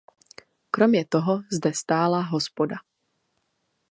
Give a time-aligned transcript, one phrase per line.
[0.71, 2.75] Kromě toho zde stála hospoda.